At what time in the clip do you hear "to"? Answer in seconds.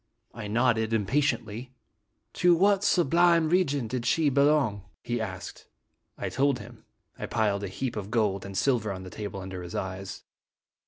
2.41-2.55